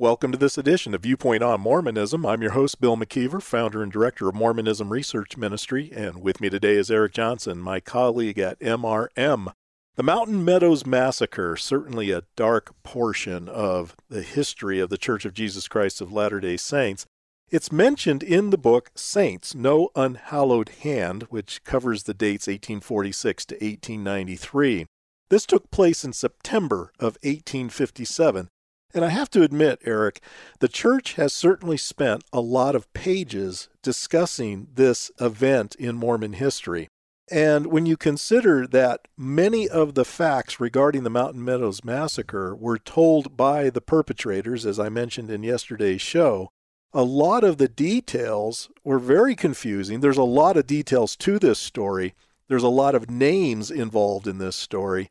Welcome 0.00 0.32
to 0.32 0.38
this 0.38 0.56
edition 0.56 0.94
of 0.94 1.02
Viewpoint 1.02 1.42
on 1.42 1.60
Mormonism. 1.60 2.24
I'm 2.24 2.40
your 2.40 2.52
host, 2.52 2.80
Bill 2.80 2.96
McKeever, 2.96 3.42
founder 3.42 3.82
and 3.82 3.92
director 3.92 4.30
of 4.30 4.34
Mormonism 4.34 4.88
Research 4.88 5.36
Ministry, 5.36 5.92
and 5.94 6.22
with 6.22 6.40
me 6.40 6.48
today 6.48 6.76
is 6.76 6.90
Eric 6.90 7.12
Johnson, 7.12 7.58
my 7.58 7.80
colleague 7.80 8.38
at 8.38 8.58
MRM. 8.60 9.52
The 9.96 10.02
Mountain 10.02 10.42
Meadows 10.42 10.86
Massacre, 10.86 11.54
certainly 11.54 12.12
a 12.12 12.22
dark 12.34 12.72
portion 12.82 13.46
of 13.46 13.94
the 14.08 14.22
history 14.22 14.80
of 14.80 14.88
the 14.88 14.96
Church 14.96 15.26
of 15.26 15.34
Jesus 15.34 15.68
Christ 15.68 16.00
of 16.00 16.10
Latter 16.10 16.40
day 16.40 16.56
Saints. 16.56 17.04
It's 17.50 17.70
mentioned 17.70 18.22
in 18.22 18.48
the 18.48 18.56
book 18.56 18.92
Saints, 18.94 19.54
No 19.54 19.90
Unhallowed 19.94 20.70
Hand, 20.80 21.24
which 21.24 21.62
covers 21.62 22.04
the 22.04 22.14
dates 22.14 22.46
1846 22.46 23.44
to 23.44 23.54
1893. 23.56 24.86
This 25.28 25.44
took 25.44 25.70
place 25.70 26.06
in 26.06 26.14
September 26.14 26.90
of 26.98 27.18
1857 27.22 28.48
and 28.94 29.04
I 29.04 29.08
have 29.08 29.30
to 29.30 29.42
admit, 29.42 29.80
Eric, 29.84 30.20
the 30.58 30.68
church 30.68 31.14
has 31.14 31.32
certainly 31.32 31.76
spent 31.76 32.24
a 32.32 32.40
lot 32.40 32.74
of 32.74 32.92
pages 32.92 33.68
discussing 33.82 34.68
this 34.74 35.10
event 35.20 35.74
in 35.76 35.96
Mormon 35.96 36.34
history. 36.34 36.88
And 37.30 37.66
when 37.66 37.86
you 37.86 37.96
consider 37.96 38.66
that 38.66 39.06
many 39.16 39.68
of 39.68 39.94
the 39.94 40.04
facts 40.04 40.58
regarding 40.58 41.04
the 41.04 41.10
Mountain 41.10 41.44
Meadows 41.44 41.84
massacre 41.84 42.56
were 42.56 42.78
told 42.78 43.36
by 43.36 43.70
the 43.70 43.80
perpetrators, 43.80 44.66
as 44.66 44.80
I 44.80 44.88
mentioned 44.88 45.30
in 45.30 45.44
yesterday's 45.44 46.00
show, 46.00 46.50
a 46.92 47.04
lot 47.04 47.44
of 47.44 47.58
the 47.58 47.68
details 47.68 48.68
were 48.82 48.98
very 48.98 49.36
confusing. 49.36 50.00
There's 50.00 50.16
a 50.16 50.24
lot 50.24 50.56
of 50.56 50.66
details 50.66 51.14
to 51.18 51.38
this 51.38 51.60
story. 51.60 52.14
There's 52.48 52.64
a 52.64 52.68
lot 52.68 52.96
of 52.96 53.08
names 53.08 53.70
involved 53.70 54.26
in 54.26 54.38
this 54.38 54.56
story 54.56 55.08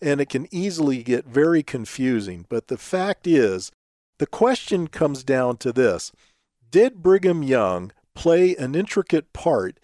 and 0.00 0.20
it 0.20 0.28
can 0.28 0.46
easily 0.50 1.02
get 1.02 1.26
very 1.26 1.62
confusing. 1.62 2.46
But 2.48 2.68
the 2.68 2.78
fact 2.78 3.26
is, 3.26 3.70
the 4.18 4.26
question 4.26 4.88
comes 4.88 5.24
down 5.24 5.56
to 5.58 5.72
this 5.72 6.12
Did 6.70 7.02
Brigham 7.02 7.42
Young 7.42 7.92
play 8.14 8.56
an 8.56 8.74
intricate 8.74 9.32
part 9.32 9.78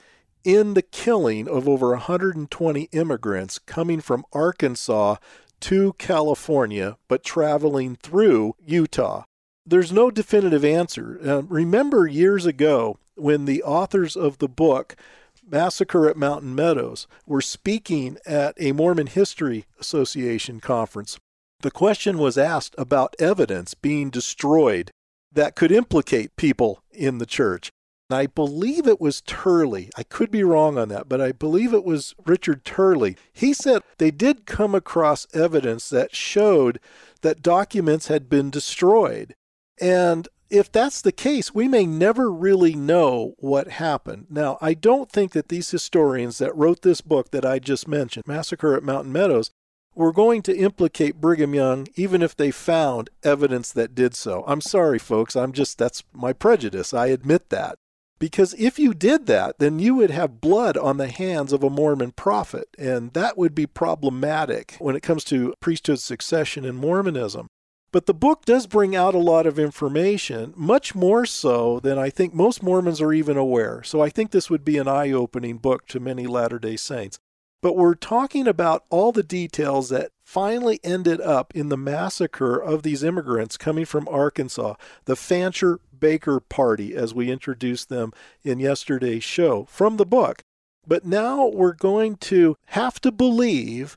in 0.45 0.75
the 0.75 0.83
killing 0.83 1.49
of 1.49 1.69
over 1.69 1.91
120 1.91 2.83
immigrants 2.93 3.59
coming 3.59 4.01
from 4.01 4.25
Arkansas 4.33 5.17
to 5.61 5.93
California, 5.99 6.97
but 7.09 7.23
traveling 7.23 7.97
through 7.97 8.57
Utah? 8.65 9.25
There's 9.65 9.93
no 9.93 10.11
definitive 10.11 10.65
answer. 10.65 11.21
Uh, 11.25 11.43
remember 11.43 12.07
years 12.07 12.47
ago 12.47 12.99
when 13.15 13.45
the 13.45 13.63
authors 13.63 14.17
of 14.17 14.39
the 14.39 14.49
book 14.49 14.97
Massacre 15.45 16.09
at 16.09 16.17
Mountain 16.17 16.55
Meadows 16.55 17.07
were 17.27 17.41
speaking 17.41 18.19
at 18.27 18.55
a 18.59 18.73
Mormon 18.73 19.09
History 19.09 19.67
Association 19.79 20.61
conference. 20.61 21.19
The 21.61 21.71
question 21.71 22.19
was 22.19 22.39
asked 22.39 22.75
about 22.79 23.15
evidence 23.19 23.75
being 23.75 24.11
destroyed 24.11 24.91
that 25.33 25.55
could 25.57 25.73
implicate 25.73 26.37
people 26.37 26.83
in 26.91 27.19
the 27.19 27.27
church. 27.27 27.71
And 28.11 28.19
I 28.19 28.27
believe 28.27 28.87
it 28.87 29.01
was 29.01 29.23
Turley. 29.23 29.89
I 29.97 30.03
could 30.03 30.31
be 30.31 30.45
wrong 30.45 30.77
on 30.77 30.89
that, 30.91 31.09
but 31.09 31.21
I 31.21 31.33
believe 31.33 31.73
it 31.73 31.85
was 31.85 32.15
Richard 32.27 32.65
Turley. 32.65 33.17
He 33.33 33.55
said 33.55 33.83
they 33.99 34.11
did 34.11 34.45
come 34.45 34.75
across 34.75 35.27
evidence 35.33 35.89
that 35.89 36.15
showed 36.15 36.79
that 37.23 37.43
documents 37.43 38.09
had 38.09 38.29
been 38.29 38.51
destroyed. 38.51 39.35
And 39.81 40.29
if 40.53 40.71
that's 40.71 41.01
the 41.01 41.13
case, 41.13 41.55
we 41.55 41.67
may 41.67 41.87
never 41.87 42.31
really 42.31 42.75
know 42.75 43.35
what 43.39 43.69
happened. 43.69 44.27
Now, 44.29 44.59
I 44.61 44.75
don't 44.75 45.11
think 45.11 45.33
that 45.33 45.49
these 45.49 45.71
historians 45.71 46.39
that 46.39 46.55
wrote 46.55 46.83
this 46.83 47.01
book 47.01 47.31
that 47.31 47.47
I 47.47 47.59
just 47.59 47.89
mentioned, 47.89 48.27
Massacre 48.27 48.77
at 48.77 48.83
Mountain 48.83 49.13
Meadows, 49.13 49.51
were 49.95 50.13
going 50.13 50.43
to 50.43 50.57
implicate 50.57 51.21
Brigham 51.21 51.55
Young 51.55 51.87
even 51.97 52.23
if 52.23 52.37
they 52.37 52.51
found 52.51 53.09
evidence 53.23 53.73
that 53.73 53.95
did 53.95 54.15
so. 54.15 54.45
I'm 54.47 54.61
sorry, 54.61 54.99
folks. 54.99 55.35
I'm 55.37 55.53
just, 55.53 55.79
that's 55.79 56.05
my 56.13 56.35
prejudice. 56.35 56.93
I 56.93 57.07
admit 57.07 57.49
that. 57.49 57.77
Because 58.19 58.55
if 58.55 58.79
you 58.79 58.95
did 58.95 59.27
that, 59.27 59.59
then 59.59 59.79
you 59.79 59.97
would 59.97 60.11
have 60.11 60.41
blood 60.41 60.77
on 60.77 60.99
the 60.99 61.09
hands 61.09 61.53
of 61.53 61.65
a 61.65 61.71
Mormon 61.71 62.13
prophet, 62.13 62.69
and 62.79 63.13
that 63.15 63.37
would 63.37 63.55
be 63.55 63.67
problematic 63.67 64.77
when 64.79 64.95
it 64.95 65.03
comes 65.03 65.25
to 65.25 65.55
priesthood 65.61 65.99
succession 65.99 66.65
in 66.65 66.77
Mormonism. 66.77 67.49
But 67.93 68.07
the 68.07 68.15
book 68.15 68.47
does 68.47 68.67
bring 68.67 68.97
out 68.97 69.15
a 69.15 69.19
lot 69.19 69.47
of 69.47 69.59
information, 69.59 70.55
much 70.57 70.95
more 70.95 71.27
so 71.27 71.79
than 71.79 71.99
I 71.99 72.09
think 72.09 72.33
most 72.33 72.63
Mormons 72.63 73.03
are 73.03 73.13
even 73.13 73.37
aware. 73.37 73.83
So 73.83 74.01
I 74.01 74.09
think 74.09 74.31
this 74.31 74.49
would 74.49 74.65
be 74.65 74.79
an 74.79 74.89
eye 74.89 75.13
opening 75.13 75.59
book 75.59 75.87
to 75.89 76.01
many 76.01 76.27
Latter 76.27 76.59
day 76.59 76.77
Saints. 76.77 77.19
But 77.61 77.77
we're 77.77 77.95
talking 77.95 78.49
about 78.49 78.85
all 78.89 79.13
the 79.13 79.23
details 79.23 79.91
that 79.91 80.11
finally 80.25 80.81
ended 80.83 81.21
up 81.21 81.55
in 81.55 81.69
the 81.69 81.77
massacre 81.77 82.57
of 82.57 82.83
these 82.83 83.05
immigrants 83.05 83.57
coming 83.59 83.85
from 83.85 84.09
Arkansas, 84.09 84.75
the 85.05 85.15
Fancher 85.15 85.79
Baker 85.97 86.41
Party, 86.41 86.97
as 86.97 87.15
we 87.15 87.31
introduced 87.31 87.91
them 87.91 88.13
in 88.43 88.59
yesterday's 88.59 89.23
show 89.23 89.65
from 89.67 89.99
the 89.99 90.07
book. 90.07 90.43
But 90.87 91.05
now 91.05 91.47
we're 91.47 91.75
going 91.75 92.17
to 92.17 92.57
have 92.69 93.01
to 93.03 93.13
believe 93.13 93.97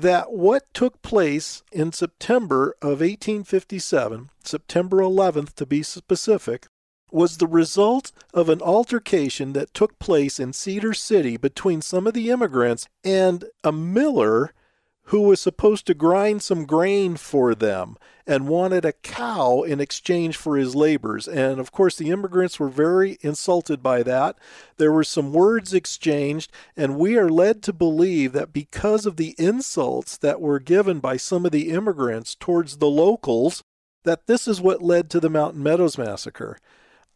that 0.00 0.32
what 0.32 0.72
took 0.74 1.00
place 1.02 1.62
in 1.72 1.90
September 1.92 2.76
of 2.82 3.00
1857, 3.00 4.30
September 4.44 4.98
11th 4.98 5.54
to 5.54 5.66
be 5.66 5.82
specific, 5.82 6.66
was 7.10 7.38
the 7.38 7.46
result 7.46 8.12
of 8.34 8.48
an 8.48 8.60
altercation 8.60 9.52
that 9.54 9.72
took 9.72 9.98
place 9.98 10.38
in 10.38 10.52
Cedar 10.52 10.92
City 10.92 11.36
between 11.36 11.80
some 11.80 12.06
of 12.06 12.14
the 12.14 12.30
immigrants 12.30 12.88
and 13.04 13.46
a 13.64 13.72
miller 13.72 14.52
who 15.06 15.22
was 15.22 15.40
supposed 15.40 15.86
to 15.86 15.94
grind 15.94 16.42
some 16.42 16.64
grain 16.64 17.16
for 17.16 17.54
them 17.54 17.96
and 18.26 18.48
wanted 18.48 18.84
a 18.84 18.92
cow 18.92 19.62
in 19.62 19.80
exchange 19.80 20.36
for 20.36 20.56
his 20.56 20.74
labors. 20.74 21.28
And 21.28 21.60
of 21.60 21.70
course, 21.70 21.96
the 21.96 22.10
immigrants 22.10 22.58
were 22.58 22.68
very 22.68 23.16
insulted 23.20 23.82
by 23.82 24.02
that. 24.02 24.36
There 24.78 24.90
were 24.90 25.04
some 25.04 25.32
words 25.32 25.72
exchanged, 25.72 26.50
and 26.76 26.98
we 26.98 27.16
are 27.16 27.28
led 27.28 27.62
to 27.64 27.72
believe 27.72 28.32
that 28.32 28.52
because 28.52 29.06
of 29.06 29.16
the 29.16 29.36
insults 29.38 30.16
that 30.18 30.40
were 30.40 30.58
given 30.58 30.98
by 30.98 31.16
some 31.16 31.46
of 31.46 31.52
the 31.52 31.70
immigrants 31.70 32.34
towards 32.34 32.78
the 32.78 32.90
locals, 32.90 33.62
that 34.02 34.26
this 34.26 34.48
is 34.48 34.60
what 34.60 34.82
led 34.82 35.08
to 35.10 35.20
the 35.20 35.30
Mountain 35.30 35.62
Meadows 35.62 35.96
massacre. 35.96 36.58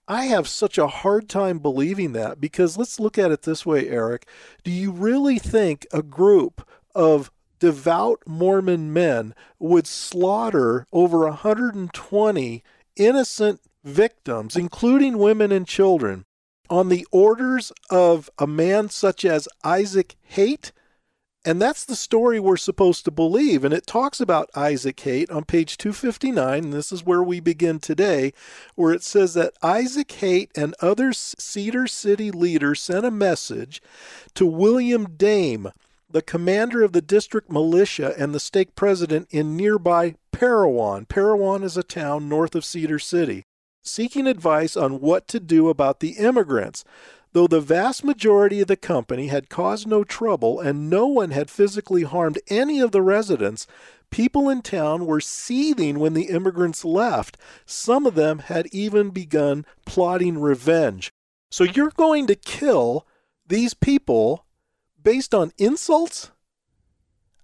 I 0.06 0.26
have 0.26 0.48
such 0.48 0.78
a 0.78 0.88
hard 0.88 1.28
time 1.28 1.58
believing 1.58 2.12
that 2.12 2.40
because 2.40 2.76
let's 2.76 3.00
look 3.00 3.18
at 3.18 3.30
it 3.30 3.42
this 3.42 3.66
way, 3.66 3.88
Eric. 3.88 4.26
Do 4.62 4.70
you 4.70 4.92
really 4.92 5.38
think 5.38 5.86
a 5.92 6.02
group 6.02 6.66
of 6.94 7.30
devout 7.60 8.22
Mormon 8.26 8.92
men 8.92 9.34
would 9.58 9.86
slaughter 9.86 10.86
over 10.92 11.20
120 11.20 12.64
innocent 12.96 13.60
victims, 13.84 14.56
including 14.56 15.18
women 15.18 15.52
and 15.52 15.66
children, 15.66 16.24
on 16.68 16.88
the 16.88 17.06
orders 17.10 17.72
of 17.90 18.30
a 18.38 18.46
man 18.46 18.88
such 18.88 19.24
as 19.24 19.48
Isaac 19.64 20.16
Haight. 20.22 20.72
And 21.42 21.60
that's 21.60 21.84
the 21.84 21.96
story 21.96 22.38
we're 22.38 22.58
supposed 22.58 23.06
to 23.06 23.10
believe. 23.10 23.64
And 23.64 23.72
it 23.72 23.86
talks 23.86 24.20
about 24.20 24.50
Isaac 24.54 25.00
Haight 25.00 25.30
on 25.30 25.44
page 25.44 25.78
259. 25.78 26.64
And 26.64 26.72
this 26.72 26.92
is 26.92 27.04
where 27.04 27.22
we 27.22 27.40
begin 27.40 27.80
today, 27.80 28.34
where 28.74 28.92
it 28.92 29.02
says 29.02 29.32
that 29.34 29.54
Isaac 29.62 30.12
Haight 30.12 30.50
and 30.54 30.74
other 30.80 31.14
Cedar 31.14 31.86
City 31.86 32.30
leaders 32.30 32.82
sent 32.82 33.06
a 33.06 33.10
message 33.10 33.80
to 34.34 34.44
William 34.44 35.16
Dame, 35.16 35.70
the 36.12 36.22
commander 36.22 36.82
of 36.82 36.92
the 36.92 37.02
district 37.02 37.50
militia 37.50 38.14
and 38.18 38.34
the 38.34 38.40
stake 38.40 38.74
president 38.74 39.28
in 39.30 39.56
nearby 39.56 40.16
Parowan. 40.32 41.06
Parowan 41.06 41.62
is 41.62 41.76
a 41.76 41.82
town 41.82 42.28
north 42.28 42.54
of 42.54 42.64
Cedar 42.64 42.98
City, 42.98 43.44
seeking 43.84 44.26
advice 44.26 44.76
on 44.76 45.00
what 45.00 45.28
to 45.28 45.38
do 45.40 45.68
about 45.68 46.00
the 46.00 46.12
immigrants. 46.12 46.84
Though 47.32 47.46
the 47.46 47.60
vast 47.60 48.02
majority 48.02 48.60
of 48.60 48.66
the 48.66 48.76
company 48.76 49.28
had 49.28 49.48
caused 49.48 49.86
no 49.86 50.02
trouble 50.02 50.58
and 50.58 50.90
no 50.90 51.06
one 51.06 51.30
had 51.30 51.48
physically 51.48 52.02
harmed 52.02 52.40
any 52.48 52.80
of 52.80 52.90
the 52.90 53.02
residents, 53.02 53.68
people 54.10 54.48
in 54.48 54.62
town 54.62 55.06
were 55.06 55.20
seething 55.20 56.00
when 56.00 56.14
the 56.14 56.24
immigrants 56.24 56.84
left. 56.84 57.36
Some 57.64 58.04
of 58.04 58.16
them 58.16 58.40
had 58.40 58.66
even 58.72 59.10
begun 59.10 59.64
plotting 59.86 60.40
revenge. 60.40 61.12
So 61.52 61.62
you're 61.62 61.90
going 61.90 62.26
to 62.26 62.34
kill 62.34 63.06
these 63.46 63.74
people 63.74 64.44
based 65.02 65.34
on 65.34 65.52
insults? 65.58 66.30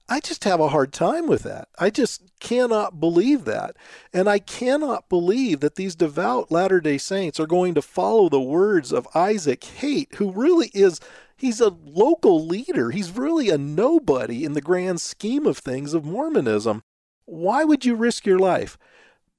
I 0.09 0.21
just 0.21 0.45
have 0.45 0.61
a 0.61 0.69
hard 0.69 0.93
time 0.93 1.27
with 1.27 1.43
that. 1.43 1.69
I 1.79 1.91
just 1.91 2.23
cannot 2.39 3.01
believe 3.01 3.45
that. 3.45 3.77
And 4.13 4.29
I 4.29 4.39
cannot 4.39 5.09
believe 5.09 5.59
that 5.61 5.75
these 5.75 5.97
devout 5.97 6.53
Latter 6.53 6.81
day 6.81 6.97
Saints 6.97 7.41
are 7.41 7.47
going 7.47 7.75
to 7.75 7.83
follow 7.83 8.29
the 8.29 8.41
words 8.41 8.93
of 8.93 9.09
Isaac 9.17 9.65
Haight, 9.65 10.15
who 10.17 10.31
really 10.31 10.71
is. 10.75 11.01
He's 11.37 11.61
a 11.61 11.77
local 11.85 12.47
leader. 12.47 12.93
He's 12.93 13.17
really 13.17 13.51
a 13.51 13.59
nobody 13.59 14.45
in 14.45 14.53
the 14.53 14.61
grand 14.61 15.01
scheme 15.01 15.45
of 15.45 15.59
things 15.59 15.93
of 15.93 16.05
Mormonism. 16.05 16.83
Why 17.25 17.65
would 17.65 17.85
you 17.85 17.97
risk 17.97 18.27
your 18.27 18.39
life? 18.39 18.79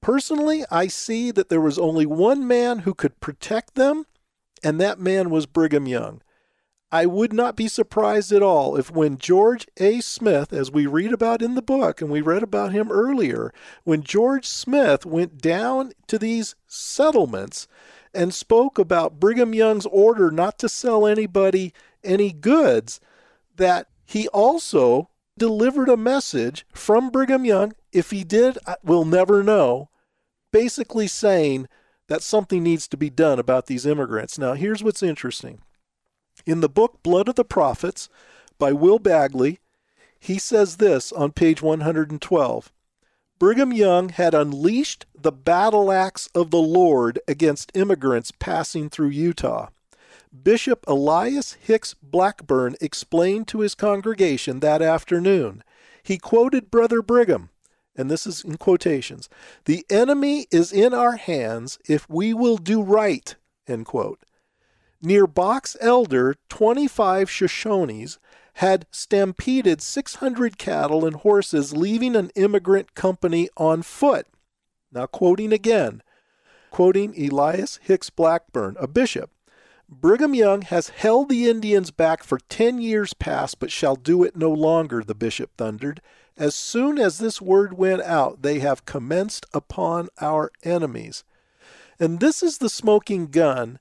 Personally, 0.01 0.65
I 0.69 0.87
see 0.87 1.31
that 1.31 1.47
there 1.47 1.61
was 1.61 1.79
only 1.79 2.05
one 2.05 2.45
man 2.45 2.79
who 2.79 2.93
could 2.93 3.19
protect 3.21 3.75
them, 3.75 4.05
and 4.61 4.79
that 4.81 4.99
man 4.99 5.29
was 5.29 5.45
Brigham 5.45 5.87
Young. 5.87 6.21
I 6.92 7.06
would 7.06 7.34
not 7.34 7.57
be 7.57 7.68
surprised 7.68 8.31
at 8.31 8.42
all 8.42 8.78
if 8.78 8.89
when 8.89 9.18
George 9.18 9.68
A. 9.78 10.00
Smith, 10.00 10.54
as 10.54 10.72
we 10.72 10.86
read 10.86 11.12
about 11.12 11.42
in 11.42 11.56
the 11.56 11.62
book, 11.62 12.01
and 12.01 12.10
we 12.10 12.22
read 12.22 12.44
about 12.44 12.72
him 12.72 12.89
earlier, 12.89 13.54
when 13.84 14.04
George 14.04 14.45
Smith 14.45 15.06
went 15.06 15.42
down 15.42 15.92
to 16.07 16.18
these 16.18 16.56
settlements 16.66 17.68
and 18.13 18.34
spoke 18.34 18.80
about 18.80 19.19
Brigham 19.19 19.54
Young's 19.54 19.86
order 19.88 20.31
not 20.31 20.57
to 20.60 20.69
sell 20.69 21.06
anybody 21.06 21.74
any 22.06 22.31
goods, 22.31 23.01
that 23.57 23.88
he 24.06 24.30
also 24.30 25.10
delivered 25.38 25.89
a 25.89 25.98
message 25.98 26.66
from 26.74 27.10
Brigham 27.10 27.44
Young. 27.44 27.74
If 27.92 28.12
he 28.12 28.24
did, 28.24 28.57
we'll 28.81 29.06
never 29.06 29.44
know. 29.44 29.89
Basically 30.54 31.07
saying 31.07 31.68
that 32.07 32.24
something 32.24 32.63
needs 32.63 32.88
to 32.88 32.95
be 32.95 33.10
done 33.10 33.39
about 33.39 33.66
these 33.66 33.86
immigrants. 33.86 34.39
Now, 34.39 34.54
here's 34.54 34.81
what's 34.81 35.04
interesting 35.04 35.60
in 36.47 36.61
the 36.61 36.69
book 36.69 37.03
Blood 37.03 37.27
of 37.27 37.35
the 37.35 37.45
Prophets 37.45 38.09
by 38.57 38.71
Will 38.71 38.97
Bagley, 38.97 39.59
he 40.19 40.39
says 40.39 40.77
this 40.77 41.11
on 41.11 41.31
page 41.31 41.61
112 41.61 42.71
Brigham 43.38 43.71
Young 43.71 44.09
had 44.09 44.33
unleashed 44.33 45.05
the 45.13 45.31
battle 45.31 45.91
axe 45.91 46.27
of 46.33 46.49
the 46.49 46.61
Lord 46.61 47.19
against 47.27 47.75
immigrants 47.75 48.31
passing 48.31 48.89
through 48.89 49.09
Utah. 49.09 49.67
Bishop 50.44 50.83
Elias 50.88 51.53
Hicks 51.53 51.94
Blackburn 52.01 52.75
explained 52.81 53.47
to 53.50 53.59
his 53.59 53.75
congregation 53.75 54.59
that 54.61 54.81
afternoon. 54.81 55.63
He 56.01 56.17
quoted 56.17 56.71
Brother 56.71 57.01
Brigham, 57.01 57.50
and 57.95 58.09
this 58.09 58.25
is 58.25 58.43
in 58.43 58.57
quotations 58.57 59.29
The 59.65 59.85
enemy 59.89 60.47
is 60.50 60.71
in 60.71 60.93
our 60.93 61.17
hands 61.17 61.77
if 61.88 62.09
we 62.09 62.33
will 62.33 62.57
do 62.57 62.81
right. 62.81 63.35
End 63.67 63.85
quote. 63.85 64.19
Near 65.01 65.27
Box 65.27 65.77
Elder, 65.79 66.35
25 66.49 67.29
Shoshones 67.29 68.17
had 68.55 68.88
stampeded 68.91 69.81
600 69.81 70.57
cattle 70.57 71.05
and 71.05 71.17
horses, 71.17 71.77
leaving 71.77 72.15
an 72.15 72.31
immigrant 72.35 72.95
company 72.95 73.49
on 73.57 73.83
foot. 73.83 74.25
Now, 74.91 75.05
quoting 75.05 75.53
again, 75.53 76.01
quoting 76.71 77.13
Elias 77.15 77.79
Hicks 77.83 78.09
Blackburn, 78.09 78.75
a 78.79 78.88
bishop 78.88 79.29
Brigham 79.89 80.33
Young 80.33 80.63
has 80.63 80.89
held 80.89 81.29
the 81.29 81.47
Indians 81.50 81.91
back 81.91 82.21
for 82.21 82.39
10 82.50 82.81
years 82.81 83.13
past, 83.13 83.59
but 83.59 83.71
shall 83.71 83.95
do 83.95 84.21
it 84.23 84.35
no 84.35 84.51
longer, 84.51 85.01
the 85.01 85.15
bishop 85.15 85.51
thundered. 85.57 86.01
As 86.35 86.55
soon 86.55 87.00
as 87.00 87.19
this 87.19 87.41
word 87.41 87.77
went 87.77 88.01
out, 88.01 88.41
they 88.41 88.59
have 88.59 88.85
commenced 88.85 89.45
upon 89.53 90.09
our 90.19 90.51
enemies. 90.63 91.23
And 92.00 92.19
this 92.19 92.43
is 92.43 92.57
the 92.57 92.69
smoking 92.69 93.27
gun 93.27 93.79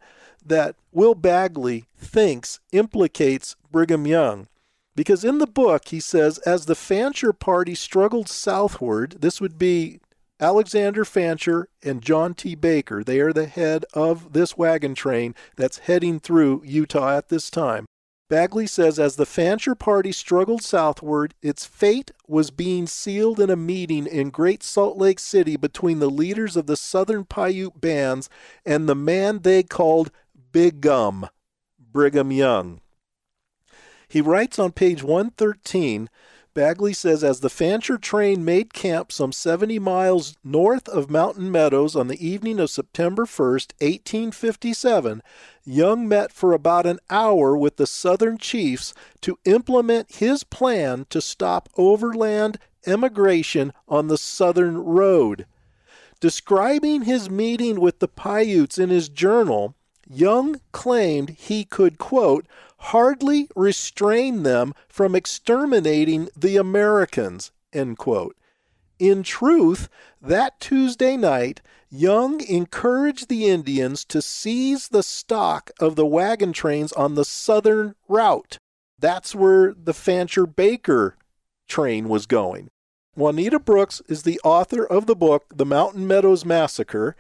that 0.49 0.77
Will 0.93 1.15
Bagley 1.15 1.85
thinks 1.97 2.61
implicates 2.73 3.57
Brigham 3.71 4.07
Young. 4.07 4.49
Because 4.95 5.25
in 5.25 5.39
the 5.39 5.47
book, 5.47 5.89
he 5.89 6.01
says, 6.01 6.39
as 6.39 6.67
the 6.67 6.75
Fancher 6.75 7.33
party 7.33 7.75
struggled 7.75 8.29
southward, 8.29 9.17
this 9.21 9.41
would 9.41 9.59
be 9.59 10.01
Alexander 10.41 11.05
Fancher 11.05 11.69
and 11.83 12.03
John 12.03 12.35
T. 12.35 12.55
Baker. 12.55 13.05
They 13.05 13.21
are 13.21 13.33
the 13.33 13.47
head 13.47 13.85
of 13.95 14.33
this 14.33 14.57
wagon 14.57 14.95
train 14.95 15.35
that's 15.57 15.79
heading 15.81 16.19
through 16.19 16.63
Utah 16.65 17.17
at 17.17 17.29
this 17.29 17.51
time. 17.51 17.87
Bagley 18.29 18.67
says 18.67 18.99
as 18.99 19.17
the 19.17 19.27
Fancher 19.27 19.77
party 19.77 20.11
struggled 20.11 20.63
southward, 20.63 21.35
its 21.43 21.65
fate 21.65 22.11
was 22.27 22.51
being 22.51 22.89
sealed 22.89 23.39
in 23.39 23.51
a 23.51 23.57
meeting 23.57 24.07
in 24.07 24.31
Great 24.31 24.65
Salt 24.65 24.99
Lake 24.99 25.21
City 25.21 25.57
between 25.57 26.01
the 26.01 26.11
leaders 26.11 26.57
of 26.57 26.67
the 26.67 26.77
Southern 26.77 27.25
Paiute 27.25 27.81
bands 27.81 28.29
and 28.65 28.89
the 28.89 28.97
man 28.97 29.41
they 29.43 29.63
called 29.63 30.11
Big 30.57 30.81
Gum, 30.81 31.29
Brigham 31.79 32.33
Young. 32.33 32.81
He 34.09 34.23
writes 34.23 34.59
on 34.59 34.73
page 34.73 35.03
113 35.03 36.09
Bagley 36.55 36.95
says 36.95 37.23
as 37.23 37.41
the 37.41 37.51
Fancher 37.51 37.99
train 37.99 38.43
made 38.43 38.73
camp 38.73 39.13
some 39.13 39.33
70 39.33 39.79
miles 39.79 40.35
north 40.43 40.89
of 40.89 41.11
Mountain 41.11 41.53
Meadows 41.53 41.95
on 41.95 42.09
the 42.09 42.27
evening 42.27 42.59
of 42.59 42.71
September 42.71 43.27
1st, 43.27 43.75
1857, 43.83 45.23
Young 45.67 46.09
met 46.09 46.33
for 46.33 46.55
about 46.55 46.87
an 46.87 47.01
hour 47.11 47.55
with 47.55 47.77
the 47.77 47.87
Southern 47.87 48.39
chiefs 48.39 48.95
to 49.21 49.39
implement 49.45 50.15
his 50.15 50.43
plan 50.43 51.05
to 51.11 51.21
stop 51.21 51.69
overland 51.77 52.59
emigration 52.87 53.75
on 53.87 54.09
the 54.09 54.17
Southern 54.17 54.79
Road. 54.79 55.45
Describing 56.19 57.03
his 57.03 57.29
meeting 57.29 57.79
with 57.79 57.99
the 57.99 58.09
Paiutes 58.09 58.79
in 58.79 58.89
his 58.89 59.11
journal, 59.11 59.76
Young 60.09 60.61
claimed 60.73 61.31
he 61.31 61.65
could, 61.65 61.99
quote, 61.99 62.47
hardly 62.79 63.49
restrain 63.57 64.43
them 64.43 64.75
from 64.89 65.15
exterminating 65.15 66.29
the 66.37 66.57
Americans, 66.57 67.51
end 67.73 67.99
quote. 67.99 68.37
In 68.99 69.23
truth, 69.23 69.89
that 70.23 70.61
Tuesday 70.61 71.17
night, 71.17 71.61
Young 71.91 72.41
encouraged 72.41 73.29
the 73.29 73.47
Indians 73.47 74.05
to 74.07 74.23
seize 74.23 74.89
the 74.89 75.03
stock 75.03 75.71
of 75.81 75.97
the 75.97 76.07
wagon 76.07 76.53
trains 76.53 76.93
on 76.93 77.15
the 77.15 77.25
southern 77.25 77.95
route. 78.09 78.59
That's 78.99 79.35
where 79.35 79.75
the 79.75 79.95
Fancher 79.95 80.47
Baker 80.47 81.17
train 81.69 82.09
was 82.09 82.27
going. 82.27 82.69
Juanita 83.15 83.59
Brooks 83.59 84.03
is 84.09 84.23
the 84.23 84.41
author 84.45 84.85
of 84.85 85.07
the 85.07 85.17
book, 85.17 85.47
The 85.55 85.67
Mountain 85.67 86.07
Meadows 86.07 86.45
Massacre 86.45 87.17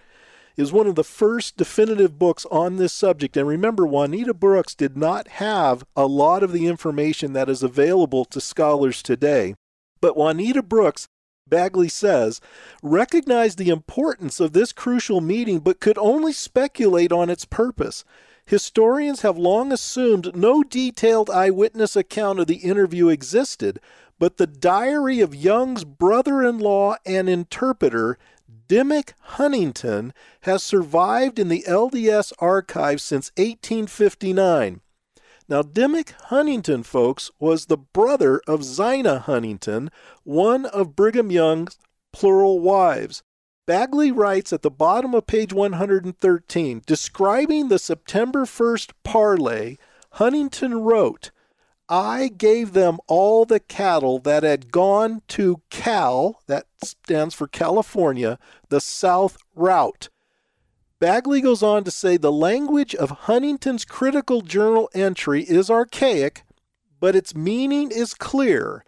is 0.56 0.73
one 0.73 0.87
of 0.87 0.94
the 0.94 1.05
first 1.05 1.56
definitive 1.56 2.19
books 2.19 2.47
on 2.50 2.76
this 2.76 2.93
subject. 2.93 3.37
And 3.37 3.47
remember, 3.47 3.87
Juanita 3.87 4.35
Brooks 4.35 4.75
did 4.75 4.97
not 4.97 5.29
have 5.29 5.85
a 5.94 6.06
lot 6.06 6.43
of 6.43 6.53
the 6.53 6.67
information 6.67 7.32
that 7.35 7.49
is 7.49 7.62
available 7.62 8.25
to 8.26 8.41
scholars 8.41 9.03
today. 9.03 9.55
But 10.00 10.17
Juanita 10.17 10.62
Brooks, 10.62 11.08
Bagley 11.49 11.88
says, 11.88 12.41
recognized 12.82 13.58
the 13.58 13.69
importance 13.69 14.41
of 14.41 14.53
this 14.53 14.73
crucial 14.73 15.20
meeting 15.20 15.61
but 15.61 15.81
could 15.81 15.99
only 15.99 16.32
speculate 16.32 17.12
on 17.12 17.31
its 17.31 17.44
purpose. 17.44 18.04
Historians 18.47 19.23
have 19.23 19.37
long 19.37 19.73
assumed 19.73 20.37
no 20.37 20.62
detailed 20.62 21.28
eyewitness 21.28 21.97
account 21.97 22.38
of 22.38 22.47
the 22.47 22.57
interview 22.57 23.09
existed, 23.09 23.80
but 24.19 24.37
the 24.37 24.47
diary 24.47 25.21
of 25.21 25.35
Young's 25.35 25.85
brother 25.85 26.42
in 26.42 26.59
law 26.59 26.97
and 27.04 27.28
interpreter 27.28 28.16
Dimick 28.68 29.12
Huntington 29.20 30.12
has 30.42 30.62
survived 30.62 31.38
in 31.38 31.49
the 31.49 31.64
LDS 31.68 32.32
archives 32.38 33.02
since 33.02 33.30
1859. 33.37 34.80
Now, 35.49 35.62
Dimick 35.62 36.12
Huntington, 36.25 36.82
folks, 36.82 37.30
was 37.38 37.66
the 37.66 37.76
brother 37.76 38.40
of 38.49 38.64
Zina 38.64 39.20
Huntington, 39.20 39.90
one 40.25 40.66
of 40.66 40.96
Brigham 40.96 41.30
Young's 41.30 41.78
plural 42.12 42.58
wives. 42.58 43.23
Bagley 43.66 44.11
writes 44.11 44.52
at 44.52 44.62
the 44.62 44.70
bottom 44.70 45.14
of 45.14 45.26
page 45.26 45.52
113, 45.52 46.82
describing 46.87 47.68
the 47.68 47.78
September 47.78 48.44
1st 48.44 48.92
parley, 49.04 49.78
Huntington 50.12 50.82
wrote, 50.82 51.30
I 51.88 52.28
gave 52.28 52.73
them 52.73 52.99
all 53.07 53.45
the 53.45 53.61
cattle 53.61 54.19
that 54.21 54.43
had 54.43 54.73
gone 54.73 55.23
to 55.28 55.62
Cal, 55.71 56.40
that 56.47 56.66
stands 56.83 57.35
for 57.35 57.47
California, 57.47 58.38
the 58.69 58.81
south 58.81 59.37
route. 59.55 60.09
Bagley 60.99 61.40
goes 61.40 61.62
on 61.62 61.85
to 61.85 61.90
say 61.90 62.16
the 62.16 62.33
language 62.33 62.95
of 62.95 63.11
Huntington's 63.11 63.85
critical 63.85 64.40
journal 64.40 64.88
entry 64.95 65.43
is 65.43 65.71
archaic, 65.71 66.43
but 66.99 67.14
its 67.14 67.35
meaning 67.35 67.90
is 67.90 68.14
clear. 68.14 68.85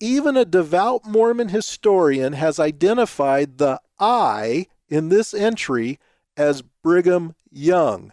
Even 0.00 0.36
a 0.36 0.44
devout 0.44 1.04
Mormon 1.04 1.48
historian 1.48 2.34
has 2.34 2.60
identified 2.60 3.58
the 3.58 3.80
I 3.98 4.68
in 4.88 5.08
this 5.08 5.34
entry 5.34 5.98
as 6.36 6.62
Brigham 6.62 7.34
Young. 7.50 8.12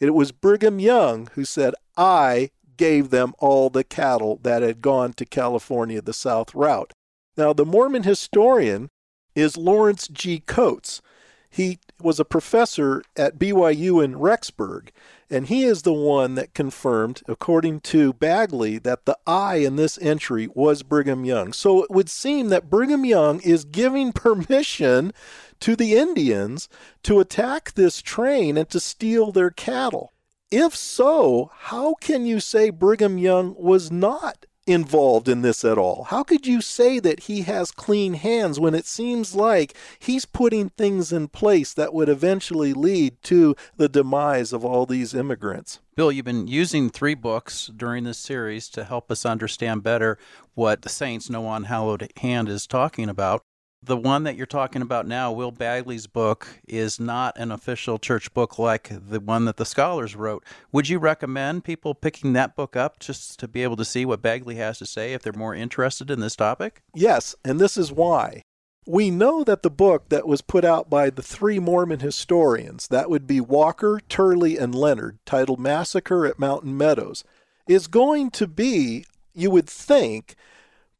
It 0.00 0.14
was 0.14 0.32
Brigham 0.32 0.80
Young 0.80 1.28
who 1.34 1.44
said, 1.44 1.74
I 1.96 2.50
gave 2.76 3.10
them 3.10 3.34
all 3.38 3.70
the 3.70 3.84
cattle 3.84 4.38
that 4.42 4.62
had 4.62 4.82
gone 4.82 5.12
to 5.14 5.24
California 5.24 6.00
the 6.00 6.12
south 6.12 6.54
route. 6.54 6.92
Now, 7.36 7.52
the 7.52 7.64
Mormon 7.64 8.02
historian 8.02 8.88
is 9.34 9.56
Lawrence 9.56 10.08
G. 10.08 10.40
Coates. 10.40 11.00
He 11.48 11.78
was 12.00 12.18
a 12.18 12.24
professor 12.24 13.02
at 13.14 13.38
BYU 13.38 14.02
in 14.02 14.14
Rexburg, 14.14 14.88
and 15.28 15.48
he 15.48 15.64
is 15.64 15.82
the 15.82 15.92
one 15.92 16.34
that 16.34 16.54
confirmed, 16.54 17.22
according 17.28 17.80
to 17.80 18.14
Bagley, 18.14 18.78
that 18.78 19.04
the 19.04 19.18
I 19.26 19.56
in 19.56 19.76
this 19.76 19.98
entry 20.00 20.48
was 20.54 20.82
Brigham 20.82 21.26
Young. 21.26 21.52
So 21.52 21.82
it 21.82 21.90
would 21.90 22.08
seem 22.08 22.48
that 22.48 22.70
Brigham 22.70 23.04
Young 23.04 23.40
is 23.40 23.64
giving 23.64 24.12
permission 24.12 25.12
to 25.60 25.76
the 25.76 25.94
Indians 25.94 26.68
to 27.02 27.20
attack 27.20 27.72
this 27.74 28.00
train 28.00 28.56
and 28.56 28.68
to 28.70 28.80
steal 28.80 29.30
their 29.30 29.50
cattle. 29.50 30.12
If 30.52 30.76
so, 30.76 31.50
how 31.60 31.94
can 31.94 32.26
you 32.26 32.38
say 32.38 32.68
Brigham 32.68 33.16
Young 33.16 33.54
was 33.56 33.90
not 33.90 34.44
involved 34.66 35.26
in 35.26 35.40
this 35.40 35.64
at 35.64 35.78
all? 35.78 36.04
How 36.04 36.22
could 36.22 36.46
you 36.46 36.60
say 36.60 36.98
that 36.98 37.20
he 37.20 37.40
has 37.42 37.70
clean 37.70 38.12
hands 38.12 38.60
when 38.60 38.74
it 38.74 38.84
seems 38.84 39.34
like 39.34 39.74
he's 39.98 40.26
putting 40.26 40.68
things 40.68 41.10
in 41.10 41.28
place 41.28 41.72
that 41.72 41.94
would 41.94 42.10
eventually 42.10 42.74
lead 42.74 43.16
to 43.22 43.56
the 43.78 43.88
demise 43.88 44.52
of 44.52 44.62
all 44.62 44.84
these 44.84 45.14
immigrants? 45.14 45.80
Bill, 45.96 46.12
you've 46.12 46.26
been 46.26 46.46
using 46.46 46.90
three 46.90 47.14
books 47.14 47.70
during 47.74 48.04
this 48.04 48.18
series 48.18 48.68
to 48.70 48.84
help 48.84 49.10
us 49.10 49.24
understand 49.24 49.82
better 49.82 50.18
what 50.52 50.82
the 50.82 50.90
Saints 50.90 51.30
No 51.30 51.50
Unhallowed 51.50 52.12
Hand 52.18 52.50
is 52.50 52.66
talking 52.66 53.08
about 53.08 53.42
the 53.82 53.96
one 53.96 54.22
that 54.22 54.36
you're 54.36 54.46
talking 54.46 54.80
about 54.80 55.08
now, 55.08 55.32
Will 55.32 55.50
Bagley's 55.50 56.06
book, 56.06 56.46
is 56.68 57.00
not 57.00 57.36
an 57.36 57.50
official 57.50 57.98
church 57.98 58.32
book 58.32 58.58
like 58.58 58.90
the 58.90 59.18
one 59.18 59.44
that 59.46 59.56
the 59.56 59.66
scholars 59.66 60.14
wrote. 60.14 60.44
Would 60.70 60.88
you 60.88 60.98
recommend 60.98 61.64
people 61.64 61.94
picking 61.94 62.32
that 62.34 62.54
book 62.54 62.76
up 62.76 63.00
just 63.00 63.40
to 63.40 63.48
be 63.48 63.62
able 63.64 63.76
to 63.76 63.84
see 63.84 64.04
what 64.04 64.22
Bagley 64.22 64.54
has 64.56 64.78
to 64.78 64.86
say 64.86 65.12
if 65.12 65.22
they're 65.22 65.32
more 65.32 65.54
interested 65.54 66.10
in 66.10 66.20
this 66.20 66.36
topic? 66.36 66.82
Yes, 66.94 67.34
and 67.44 67.60
this 67.60 67.76
is 67.76 67.90
why. 67.90 68.42
We 68.86 69.10
know 69.10 69.44
that 69.44 69.62
the 69.62 69.70
book 69.70 70.08
that 70.08 70.26
was 70.26 70.42
put 70.42 70.64
out 70.64 70.88
by 70.88 71.10
the 71.10 71.22
three 71.22 71.58
Mormon 71.58 72.00
historians, 72.00 72.88
that 72.88 73.10
would 73.10 73.26
be 73.26 73.40
Walker, 73.40 74.00
Turley, 74.08 74.58
and 74.58 74.74
Leonard, 74.74 75.18
titled 75.24 75.60
Massacre 75.60 76.26
at 76.26 76.38
Mountain 76.38 76.76
Meadows, 76.76 77.24
is 77.68 77.86
going 77.86 78.30
to 78.32 78.46
be, 78.46 79.04
you 79.34 79.50
would 79.50 79.68
think, 79.68 80.34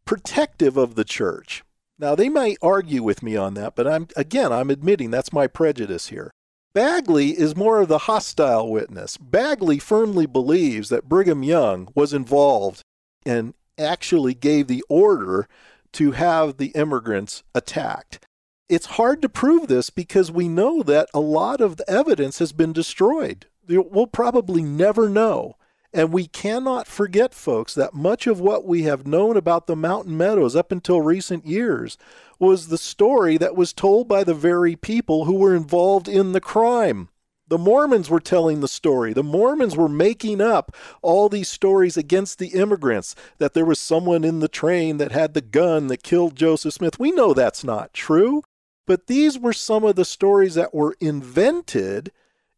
protective 0.05 0.77
of 0.77 0.95
the 0.95 1.05
church 1.05 1.65
now 2.03 2.17
they 2.17 2.29
might 2.29 2.59
argue 2.61 3.03
with 3.03 3.23
me 3.23 3.37
on 3.37 3.55
that, 3.55 3.77
but 3.77 3.87
I'm 3.87 4.09
again 4.17 4.53
I'm 4.53 4.71
admitting 4.71 5.11
that's 5.11 5.33
my 5.33 5.47
prejudice 5.47 6.09
here. 6.09 6.33
Bagley 6.75 7.39
is 7.39 7.55
more 7.55 7.81
of 7.81 7.89
the 7.89 7.99
hostile 7.99 8.71
witness. 8.71 9.17
Bagley 9.17 9.79
firmly 9.79 10.27
believes 10.27 10.89
that 10.89 11.09
Brigham 11.09 11.43
Young 11.45 11.89
was 11.95 12.13
involved 12.13 12.83
and 13.25 13.55
actually 13.79 14.35
gave 14.35 14.67
the 14.67 14.83
order 14.89 15.47
to 15.93 16.13
have 16.13 16.57
the 16.57 16.69
immigrants 16.69 17.45
attacked. 17.55 18.27
It's 18.69 18.87
hard 18.87 19.23
to 19.23 19.29
prove 19.29 19.69
this 19.69 19.91
because 19.91 20.33
we 20.33 20.49
know 20.49 20.83
that 20.83 21.09
a 21.15 21.21
lot 21.21 21.61
of 21.61 21.77
the 21.77 21.89
evidence 21.89 22.39
has 22.41 22.53
been 22.53 22.73
destroyed. 22.73 23.47
We'll 23.69 24.07
probably 24.09 24.63
never 24.63 25.09
know. 25.09 25.57
And 25.95 26.13
we 26.13 26.27
cannot 26.27 26.87
forget, 26.87 27.35
folks, 27.35 27.75
that 27.75 27.93
much 27.93 28.27
of 28.27 28.41
what 28.41 28.65
we 28.65 28.85
have 28.85 29.07
known 29.07 29.37
about 29.37 29.67
the 29.67 29.77
Mountain 29.77 30.17
Meadows 30.17 30.57
up 30.57 30.73
until 30.73 31.03
recent 31.03 31.45
years 31.45 31.99
was 32.39 32.69
the 32.69 32.79
story 32.79 33.37
that 33.37 33.55
was 33.55 33.73
told 33.73 34.09
by 34.09 34.25
the 34.25 34.35
very 34.35 34.75
people 34.75 35.27
who 35.27 35.35
were 35.35 35.55
involved 35.55 36.09
in 36.09 36.33
the 36.33 36.41
crime. 36.41 37.09
The 37.47 37.59
Mormons 37.59 38.09
were 38.09 38.21
telling 38.21 38.61
the 38.61 38.69
story. 38.69 39.13
The 39.13 39.23
Mormons 39.23 39.77
were 39.77 39.89
making 39.89 40.41
up 40.41 40.75
all 41.03 41.29
these 41.29 41.51
stories 41.51 41.99
against 41.99 42.39
the 42.39 42.49
immigrants 42.49 43.15
that 43.37 43.53
there 43.53 43.67
was 43.67 43.79
someone 43.79 44.25
in 44.25 44.41
the 44.41 44.49
train 44.49 44.97
that 44.97 45.13
had 45.13 45.35
the 45.35 45.43
gun 45.43 45.89
that 45.89 46.03
killed 46.03 46.35
Joseph 46.35 46.73
Smith. 46.73 46.99
We 46.99 47.11
know 47.11 47.35
that's 47.35 47.63
not 47.63 47.93
true, 47.93 48.43
but 48.87 49.07
these 49.07 49.39
were 49.39 49.53
some 49.53 49.85
of 49.85 49.97
the 49.97 50.07
stories 50.07 50.55
that 50.55 50.73
were 50.73 50.97
invented 50.99 52.11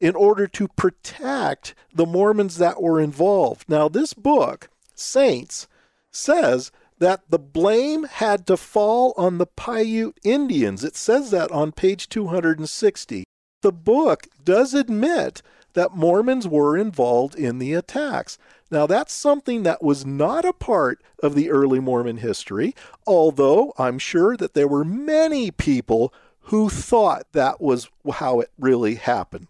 in 0.04 0.14
order 0.14 0.46
to 0.46 0.68
protect 0.68 1.74
the 1.94 2.04
Mormons 2.04 2.58
that 2.58 2.82
were 2.82 3.00
involved. 3.00 3.66
Now, 3.70 3.88
this 3.88 4.12
book, 4.12 4.68
Saints, 4.94 5.66
says 6.10 6.70
that 6.98 7.22
the 7.30 7.38
blame 7.38 8.04
had 8.04 8.46
to 8.48 8.58
fall 8.58 9.14
on 9.16 9.38
the 9.38 9.46
Paiute 9.46 10.18
Indians. 10.22 10.84
It 10.84 10.94
says 10.94 11.30
that 11.30 11.50
on 11.50 11.72
page 11.72 12.10
260. 12.10 13.24
The 13.62 13.72
book 13.72 14.26
does 14.44 14.74
admit 14.74 15.40
that 15.72 15.96
Mormons 15.96 16.46
were 16.46 16.76
involved 16.76 17.34
in 17.34 17.58
the 17.58 17.72
attacks. 17.72 18.36
Now, 18.70 18.86
that's 18.86 19.14
something 19.14 19.62
that 19.62 19.82
was 19.82 20.04
not 20.04 20.44
a 20.44 20.52
part 20.52 21.02
of 21.22 21.34
the 21.34 21.48
early 21.48 21.80
Mormon 21.80 22.18
history, 22.18 22.74
although 23.06 23.72
I'm 23.78 23.98
sure 23.98 24.36
that 24.36 24.52
there 24.52 24.68
were 24.68 24.84
many 24.84 25.50
people 25.50 26.12
who 26.48 26.68
thought 26.68 27.32
that 27.32 27.58
was 27.58 27.88
how 28.12 28.40
it 28.40 28.50
really 28.58 28.96
happened. 28.96 29.46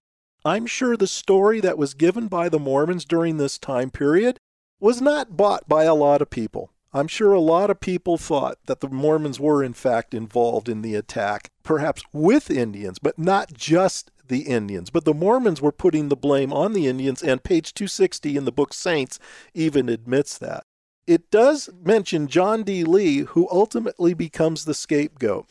I'm 0.46 0.66
sure 0.66 0.94
the 0.94 1.06
story 1.06 1.60
that 1.60 1.78
was 1.78 1.94
given 1.94 2.28
by 2.28 2.50
the 2.50 2.58
Mormons 2.58 3.06
during 3.06 3.38
this 3.38 3.58
time 3.58 3.90
period 3.90 4.38
was 4.78 5.00
not 5.00 5.38
bought 5.38 5.66
by 5.66 5.84
a 5.84 5.94
lot 5.94 6.20
of 6.20 6.28
people. 6.28 6.70
I'm 6.92 7.08
sure 7.08 7.32
a 7.32 7.40
lot 7.40 7.70
of 7.70 7.80
people 7.80 8.18
thought 8.18 8.58
that 8.66 8.80
the 8.80 8.90
Mormons 8.90 9.40
were, 9.40 9.64
in 9.64 9.72
fact, 9.72 10.12
involved 10.12 10.68
in 10.68 10.82
the 10.82 10.96
attack, 10.96 11.50
perhaps 11.62 12.02
with 12.12 12.50
Indians, 12.50 12.98
but 12.98 13.18
not 13.18 13.54
just 13.54 14.10
the 14.28 14.42
Indians. 14.42 14.90
But 14.90 15.06
the 15.06 15.14
Mormons 15.14 15.62
were 15.62 15.72
putting 15.72 16.10
the 16.10 16.16
blame 16.16 16.52
on 16.52 16.74
the 16.74 16.86
Indians, 16.86 17.22
and 17.22 17.42
page 17.42 17.72
260 17.72 18.36
in 18.36 18.44
the 18.44 18.52
book 18.52 18.74
Saints 18.74 19.18
even 19.54 19.88
admits 19.88 20.36
that. 20.38 20.64
It 21.06 21.30
does 21.30 21.70
mention 21.82 22.28
John 22.28 22.62
D. 22.62 22.84
Lee, 22.84 23.20
who 23.20 23.48
ultimately 23.50 24.12
becomes 24.12 24.64
the 24.66 24.74
scapegoat. 24.74 25.46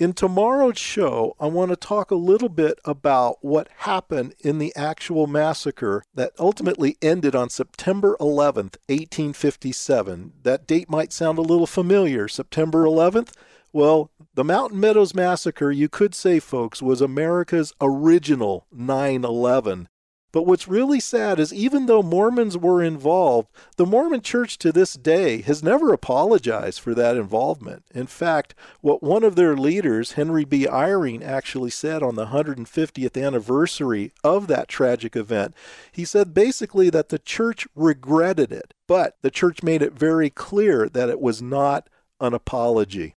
In 0.00 0.14
tomorrow's 0.14 0.78
show, 0.78 1.36
I 1.38 1.46
want 1.48 1.68
to 1.72 1.76
talk 1.76 2.10
a 2.10 2.14
little 2.14 2.48
bit 2.48 2.78
about 2.86 3.36
what 3.42 3.68
happened 3.80 4.34
in 4.40 4.56
the 4.56 4.74
actual 4.74 5.26
massacre 5.26 6.02
that 6.14 6.32
ultimately 6.38 6.96
ended 7.02 7.34
on 7.34 7.50
September 7.50 8.16
11th, 8.18 8.78
1857. 8.88 10.32
That 10.42 10.66
date 10.66 10.88
might 10.88 11.12
sound 11.12 11.36
a 11.36 11.42
little 11.42 11.66
familiar. 11.66 12.28
September 12.28 12.84
11th? 12.84 13.34
Well, 13.74 14.10
the 14.32 14.42
Mountain 14.42 14.80
Meadows 14.80 15.14
Massacre, 15.14 15.70
you 15.70 15.90
could 15.90 16.14
say, 16.14 16.40
folks, 16.40 16.80
was 16.80 17.02
America's 17.02 17.74
original 17.78 18.66
9 18.72 19.22
11. 19.22 19.86
But 20.32 20.46
what's 20.46 20.68
really 20.68 21.00
sad 21.00 21.40
is 21.40 21.52
even 21.52 21.86
though 21.86 22.02
Mormons 22.02 22.56
were 22.56 22.82
involved, 22.82 23.48
the 23.76 23.86
Mormon 23.86 24.20
church 24.20 24.58
to 24.58 24.70
this 24.70 24.94
day 24.94 25.42
has 25.42 25.62
never 25.62 25.92
apologized 25.92 26.80
for 26.80 26.94
that 26.94 27.16
involvement. 27.16 27.84
In 27.92 28.06
fact, 28.06 28.54
what 28.80 29.02
one 29.02 29.24
of 29.24 29.34
their 29.34 29.56
leaders, 29.56 30.12
Henry 30.12 30.44
B. 30.44 30.66
Eyring, 30.66 31.22
actually 31.24 31.70
said 31.70 32.02
on 32.02 32.14
the 32.14 32.26
150th 32.26 33.20
anniversary 33.20 34.12
of 34.22 34.46
that 34.46 34.68
tragic 34.68 35.16
event, 35.16 35.54
he 35.90 36.04
said 36.04 36.32
basically 36.32 36.90
that 36.90 37.08
the 37.08 37.18
church 37.18 37.66
regretted 37.74 38.52
it, 38.52 38.72
but 38.86 39.16
the 39.22 39.30
church 39.30 39.64
made 39.64 39.82
it 39.82 39.94
very 39.94 40.30
clear 40.30 40.88
that 40.88 41.08
it 41.08 41.20
was 41.20 41.42
not 41.42 41.88
an 42.20 42.34
apology. 42.34 43.16